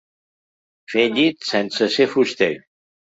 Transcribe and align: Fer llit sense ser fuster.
Fer 0.93 1.05
llit 1.17 1.47
sense 1.49 1.93
ser 1.97 2.09
fuster. 2.15 2.53